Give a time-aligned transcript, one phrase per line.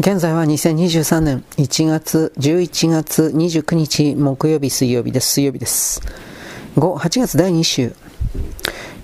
[0.00, 5.32] 現在は2023年1月11月29日木曜日水曜日です。
[5.32, 6.00] 水曜日です。
[6.74, 7.92] 5、8月第2週。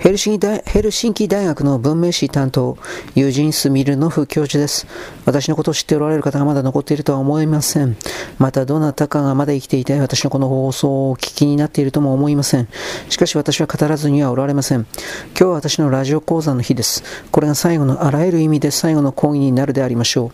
[0.06, 2.78] ヘルシンキ大ヘルシンキ大学の文明史担当、
[3.16, 4.86] ユージン・スミルノフ教授です。
[5.24, 7.96] 私のことを知っておられる方がまだ残っているとは思いません。
[8.38, 12.68] また、どなたかがまだ生きていて、私のこの放送をお聞きになっているとも思いません。
[13.08, 14.86] しかし私は語らずにはおられません。
[15.30, 17.02] 今日は私のラジオ講座の日です。
[17.32, 20.30] これが最後のあらゆる意味で最後の講義になるでありましょ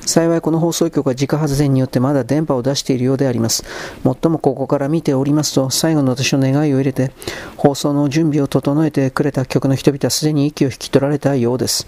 [0.00, 0.04] う。
[0.04, 3.62] 幸いこの放送局は自家発電によってまだ電波を出しているようであります。
[4.02, 7.12] もっともここから見ておりますと、最後の私の願いを入れて、
[7.56, 11.86] 放送の準備を整えてくれた局の人々はすでに息を引き取られたようです。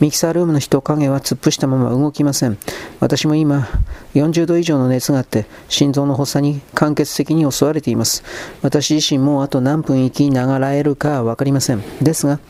[0.00, 2.56] ミキサールームの人影は突っ伏したまま動きません。
[3.00, 3.68] 私も今、
[4.14, 8.24] 40度以上の熱があって、心臓の発作に間欠的に襲われています。
[8.62, 11.82] 私自身もあと何分生きながらえるかは分かりません。
[12.00, 12.40] ですが、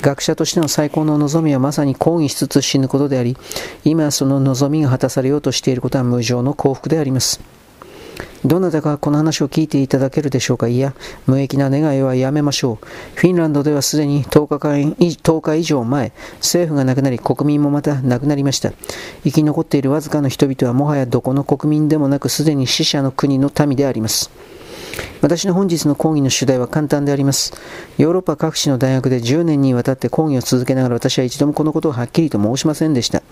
[0.00, 3.36] 学者としての最高の望みはまさに抗議しつつ死ぬことであり、
[3.84, 7.40] 今その望みが果たされようとしていることは無常の幸福であります。
[8.44, 10.66] どなたかこの話を聞いていただけるでしょうか？
[10.66, 10.94] いや、
[11.26, 12.86] 無益な願いはやめましょう。
[13.14, 18.72] フィンランドではすでに10日間 ,10 日以上前、政府が亡くなり、国民もまた亡くなりました。
[19.22, 24.30] 生き残っているわずかの人々はもはやどこの国民でもなく、すでに死者の国の民であります。
[25.22, 27.54] 私の本日の講義の主題は簡単であります。
[27.96, 33.22] ヨーロッパ各地の大学で10年にわたって講義を続けながら私は一度もこのことをはっきりと申しませんでした。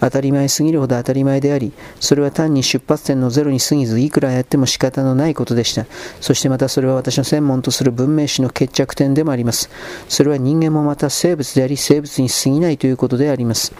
[0.00, 5.86] 当たり前すぎるほど当たり前であり、それは単に出発点のゼロに過ぎず、いくらやっても仕方のないことでした。
[6.20, 9.70] そしてまたそれは私の専門とする文明史の決着点でもあります。
[10.10, 13.72] それは人間もまた生物であり、生物に過ぎないということであります。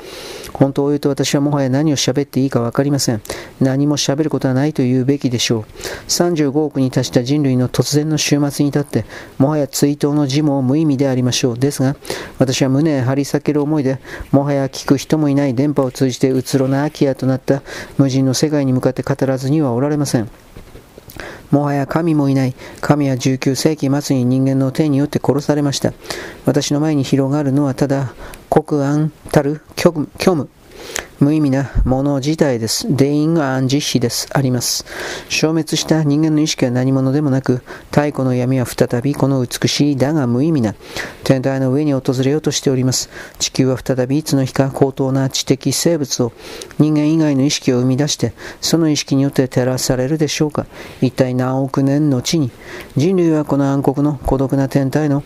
[0.55, 3.20] 本当を言うと私はもはや何を喋っていいか分かりません。
[3.61, 5.64] 何も喋ることはないと言うべきでしょう。
[6.08, 9.05] 35億に達した人類の突然の終末に立って、
[9.39, 11.59] もはや追悼の辞も無意味でありましょう。
[11.59, 11.97] ですが、
[12.39, 13.98] 私は胸へ張り裂ける思いで、
[14.33, 17.62] もはや聞く人もいない電波を通じてうつろな空き家となった
[17.98, 20.28] 無人の世界に向かって語らずにはおられません。
[21.51, 22.55] もはや神もいない。
[22.81, 25.93] 神は19世紀末に人間の手によって殺されました。
[26.47, 28.15] 私の前に広がるのはただ、
[28.49, 30.09] 国安たる虚無。
[30.34, 30.49] 無
[31.20, 32.86] 無意味なもの自体です。
[32.97, 34.26] デインが暗示非です。
[34.32, 34.86] あります。
[35.28, 40.75] 消滅した人間の意識は何者でもなく、太古の闇は再びこの美しいだが無意味な
[41.22, 43.10] 天体の上に訪れようとしております。
[43.38, 46.32] 地球は再びいつの日か高等な知的生物を
[46.78, 48.32] 人間以外の意識を生み出して、
[48.62, 50.64] その意識によって照らされるでしょうか。
[51.02, 52.50] 一体何億年の地に、
[52.97, 55.22] 人類はこの暗黒の孤独な天体の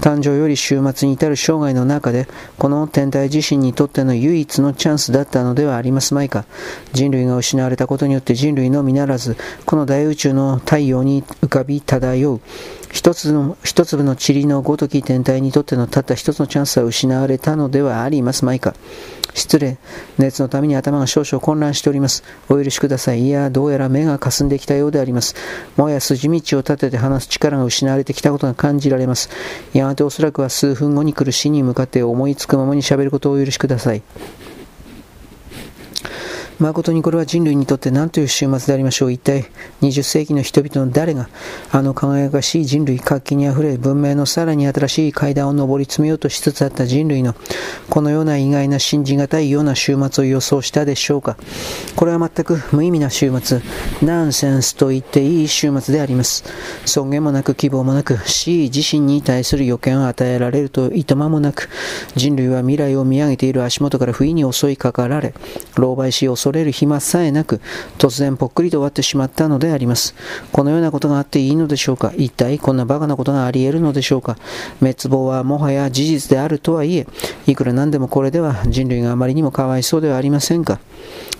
[0.00, 2.26] 誕生より終末に至る生涯の中で、
[2.58, 6.44] この天体自身にとっての唯一のチャンスだったのではありますまいか。
[6.92, 12.40] 人類が失われたことによって人類のみならず、この大宇宙の太陽に浮かび漂う、
[12.94, 18.72] 一つの一粒の塵のごとき天体にとってのたった一つのチャンスは失われたのではありますまいか。
[19.34, 19.78] 失礼。
[20.16, 22.22] 熱のために頭が少々混乱しております。
[22.48, 23.26] お許しください。
[23.26, 25.34] いや、どうやら目が霞んできたようであります。
[25.76, 29.28] もや筋道を立てて話す力が失われてきたことが感じられます。
[29.72, 34.02] やがておそらくは数分後に来る死に向かって思いつくままに喋ることをお許しください。
[36.58, 39.12] 誠にこれは人類にとって何という終末でありましょう。
[39.12, 39.46] 一体
[39.82, 41.28] 20世紀の人々の誰が
[41.72, 47.34] あの輝かしい人類活気にあふれ文明のさらに新しい階段を上り詰めようとしつつあった人類の
[47.90, 51.36] このような意外な信じがたいような終末を予想したでしょうか。
[51.96, 53.60] これは全く無意味な終末、
[54.02, 56.44] ナンセンスと言っていい終末であります。
[56.84, 61.68] 尊厳もなく希望もなく死自身に対する予見を与えられるといとまもなく
[62.14, 65.34] 人類は未来を見上げている足元から不意に襲いかかられ
[65.76, 67.62] 狼狽し恐れる暇さえなく、
[67.96, 70.14] 突然ぽっくりと終わってしまったのであります。
[70.52, 72.12] このようなことがあっていいのでしょうか？
[72.18, 74.36] 一体こんな馬鹿なことがあり得るのでしょうか？
[74.80, 77.06] 滅亡はもはや事実であるとはいえ、
[77.46, 80.80] いくらなんでもこれでは人類があまりにもかわいそうではありませんか？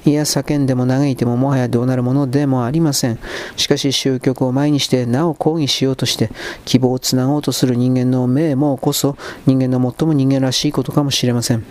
[0.06, 3.19] いや、叫んでも嘆いてももはやどうなるものでもありません。
[3.56, 6.31] しかし、終局を前にして、なお抗議しようとして、
[6.65, 9.16] 希望をつなごうとする人間の命もこそ、
[9.47, 11.65] 人間の最も人間らしいことかもしれません。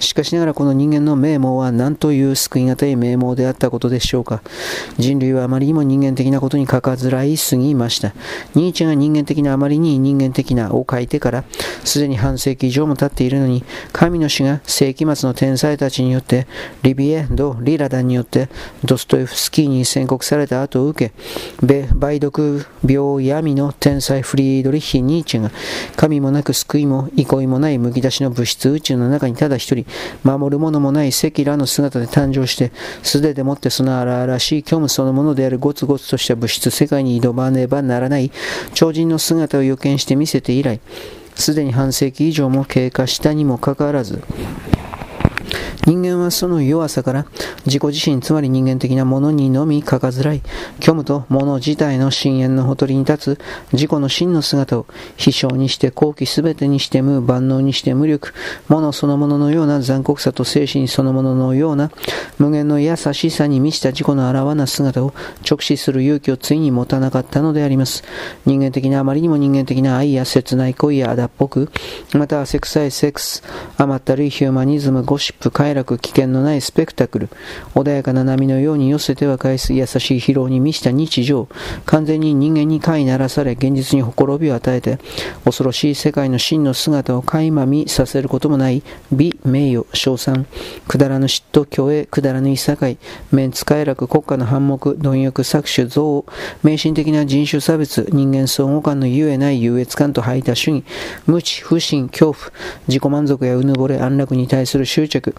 [0.00, 4.42] しかしながらこの人間の名門は何という救い難い名門であったことでしょうか。
[4.98, 8.14] 人類はあまりにも人間的なことにかかづらいすぎました。
[8.54, 11.44] ニーチェが人間的なあまりに人間的なを書いてから
[11.84, 16.46] すでに半世紀以上も経っているのに、神の死が世紀末の天才たちによって、
[16.82, 18.48] リビエ・ド・リラダンによって
[18.84, 21.12] ドストエフスキーに宣告された後を受け、
[21.64, 25.50] 米梅毒病闇の天才フリードリッヒ・ニーチェが
[25.96, 29.86] 神もなく救いも憩いもないむき出しの物質宇宙の中にただ一人
[30.22, 38.30] 守るものもない赤裸の姿で誕生して、素手でもってその荒々しい虚無そのものであるゴツゴツとした物質世界に挑まねばならない
[38.74, 40.80] 超人の姿を予見して見せて以来、
[41.34, 44.22] すでに半世紀以上も経過したにもかかわらず、
[45.86, 47.26] 人間はその弱さから
[47.66, 50.42] 自己自身つまり人間的なものにのみかかずらい
[50.80, 53.40] 虚無と物自体の深淵のほとりに立つ
[53.72, 54.86] 自己の真の姿を
[55.16, 58.32] 秘書にして後期すべてにして無万能にして無力
[58.68, 61.90] 物そのもののような残酷さと精神そのもののような
[62.38, 65.12] 無限の優しさに満ちた自己のあらわな姿を
[65.48, 68.04] 直視する勇気をついに持たなかったのであります。
[68.46, 71.70] 人間的なあまりにも人間的な愛や切ない恋やあだっぽく
[72.14, 73.42] また汗臭いセックス
[73.76, 77.28] 甘ったるいヒューマニズムゴシップ快楽危険のないスペクタクル
[77.74, 81.48] 穏やかな波のように寄せては返す優しい疲労に満ちた日常
[81.86, 84.98] 完全に人間に飼いならされ現実にほころびを与えて
[85.46, 90.46] 恐ろしい世界の真の姿を垣間見させることもない美名誉称賛
[90.88, 92.98] くだらぬ嫉妬虚栄くだらぬいさかい
[93.30, 96.26] メンツ快楽国家の反目貪欲搾取憎悪
[96.62, 100.84] 迷信的な人種差別人間相互間のゆえない優越感と排他主義
[101.26, 102.52] 無知不信恐怖
[102.88, 105.34] 自己満足やうぬぼれ安楽に対する執着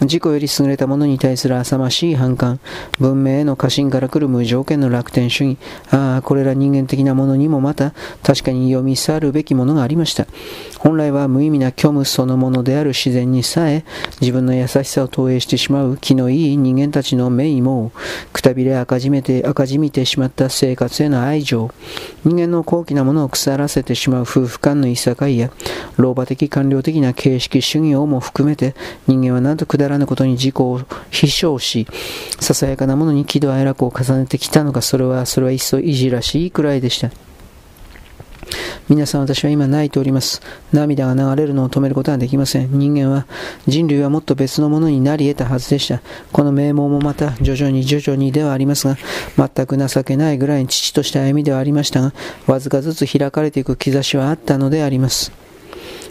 [0.00, 2.60] 自己より優れたものに対する浅ましい反感
[2.98, 5.58] 文明への過信から来る無条件の楽天主義。
[5.90, 10.26] ああこれら人間的なものにもまた確かに読み去るべきものがありました。
[10.78, 13.84] 本来は無意味な虚無そのものである自然にさえ
[14.20, 17.92] 自分の優しさを投影してしまう気のいい人間たちの名も
[18.32, 21.70] くたびれ赤じめて赤じみてしまった生活への愛情。
[22.24, 25.50] 人間の高貴なものを腐らせてしまう夫婦間のいさかいや
[25.96, 28.74] 老婆的官僚的な形式主義をも含めて
[29.06, 30.80] 人間はなんくだらぬことに自己を
[31.10, 31.86] 飛翔し
[32.40, 37.10] ささやかなものに喜怒哀楽を重ねてきたのかそれはそれは一層いじらしいくらいでした
[38.88, 40.40] 皆さん私は今泣いております。
[40.72, 42.78] 涙が流れるのを止めることはできません。
[42.78, 43.26] 人間は
[43.66, 46.00] 人類はもっと別のものになり得たはずでした。
[46.30, 48.96] この名門もまた徐々に徐々にではありますが、
[49.36, 52.12] 全く情けないぐらいに父とした歩みではありましたが、
[52.46, 55.45] わずかずつ開かれていく兆しはあったのであります。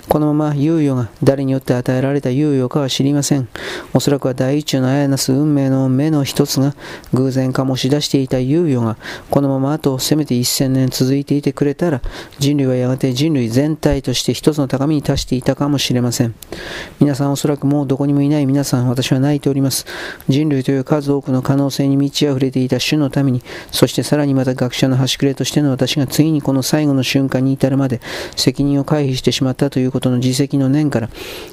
[0.08, 3.48] このまま猶予が誰によって与えられた猶予かは知りません。
[3.94, 6.76] おそらくは大宇宙のあやなす運命の目の一つが
[7.14, 8.98] 偶然醸し出していた猶予が
[9.30, 12.02] このままあとせめて1000年続いていてくれたら
[12.40, 16.36] 人類はやがて人類全体として一つの高みに達していたかもしれません。
[17.00, 19.86] 皆さんおそらくもうどこにもいない皆さん私は泣いております。
[20.30, 28.02] 人類という数多くの可能性に満ち溢れていた種のためにそしてさらにまた学者の端くれとしての私がついにこの最後の瞬間に至るまで
[28.36, 31.10] 責任を回避してしまったということの自責の念から、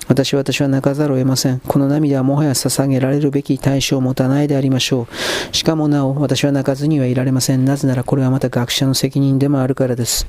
[0.08, 1.60] 私は私は泣かざるを得ません。
[1.60, 5.56] この涙はもはや捧げられるべき対象を持たないでありましょう。
[5.56, 7.64] しかもなお、私は泣かずにはいられません。
[7.64, 10.26] なぜならこれはまた学者の責任でもあるからです。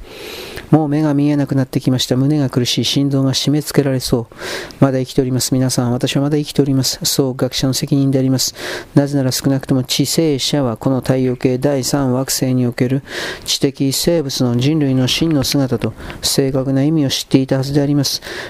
[0.69, 2.15] もう目が見えなくなってきました。
[2.15, 2.85] 胸が苦しい。
[2.85, 4.35] 心臓が締め付けられそう。
[4.79, 5.53] まだ生きております。
[5.53, 6.99] 皆さん、私はまだ生きております。
[7.03, 8.53] そう、学者の責任であります。
[8.93, 13.01] なぜなら少なくとも知性者はこの太陽系第3惑星における
[13.45, 18.02] 知的生物の人類の真の姿と正確な意味を知っていたはずであります。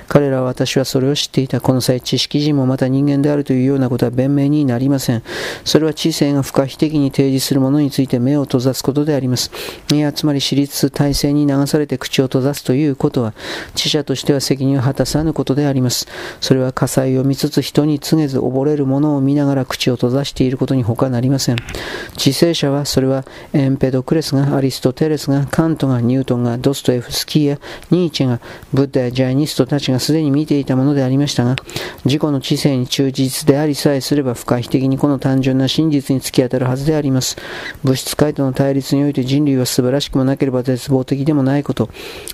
[0.08, 1.62] 彼らは私はそれを知っていた。
[1.62, 5.24] この際、知識人もまた人間であるというようなことは弁明になりません。
[5.64, 9.52] それは知性が不可避的に提示するものについて目を閉ざすことであります。
[9.92, 13.34] いや、つまり私立体制に流されて口を閉ざすということは、
[13.76, 16.08] 知者としては責任を果たさぬことであります。
[16.42, 21.58] それは火災を見つつ人に告げず溺れるものを見ながら口を閉ざしていることに他なりません。
[22.18, 27.60] 知性者は、それはエンペドクレスが、アリストテレスが、カントが、ニュートンが、ドストエフスキーや
[27.92, 28.40] ニーチェが、
[28.74, 31.56] ブッダやジャイニストたちがすでに見ていたものでありましたが、
[32.06, 37.38] 自己の知性に忠実でありさえすれば不可避的にこの単純な真実に突き当たるはずであります。
[37.84, 41.90] 物質界との対立において人類は素晴らしくもなければ絶望的でもないこと。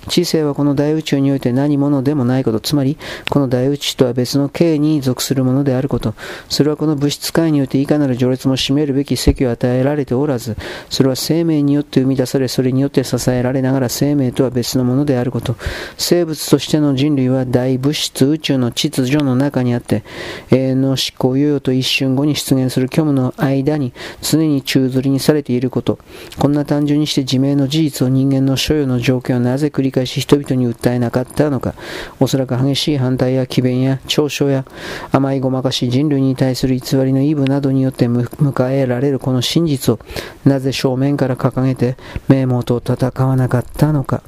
[0.08, 2.60] 知性はこの大宇宙において何者でもないこと。
[2.60, 2.98] つまり、
[3.28, 6.14] この大宇宙とは別の形に属するものであること。
[6.48, 10.56] それはこの物質界においていかなる序列も占めるべき席を与えられておらず、
[10.88, 15.56] それは生命によって生み出され、それによって支えられながら生命とは別のものであること。
[15.96, 20.04] 生物としての人類は大物質宇宙の秩序の中にあって、
[20.50, 25.98] 永遠の思考猶予と一瞬後に出現する虚無の間に常に宙吊りにされていること。
[26.38, 31.74] こんな単純にして自明の事実を人間の所有の条件をなぜ繰り返し人々に訴えなかったのか。
[32.18, 34.66] おそらく激しい反対や詭弁や嘲笑や
[35.10, 39.98] 甘いごまかし人類に対する偽りの異部などによって迎えられるこの真実を
[40.44, 41.96] なぜ正面から掲げて
[42.28, 44.22] 名門と戦わなかったのか。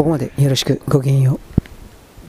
[0.00, 1.49] ここまでよろしくごきげんよう。